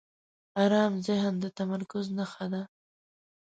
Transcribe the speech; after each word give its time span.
آرام 0.63 0.93
ذهن 1.07 1.33
د 1.43 1.45
تمرکز 1.57 2.05
نښه 2.17 2.45
ده. 2.53 2.61